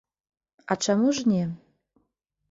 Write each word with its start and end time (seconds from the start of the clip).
А 0.75 0.77
чаму 0.85 1.07
ж 1.17 1.33
не. 1.33 1.43